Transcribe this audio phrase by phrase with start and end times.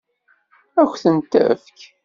[0.81, 1.77] Ad k-tent-tefk?